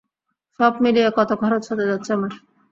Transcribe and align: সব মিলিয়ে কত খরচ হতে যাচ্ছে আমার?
সব 0.59 0.73
মিলিয়ে 0.83 1.09
কত 1.17 1.29
খরচ 1.41 1.63
হতে 1.71 1.85
যাচ্ছে 1.89 2.09
আমার? 2.17 2.31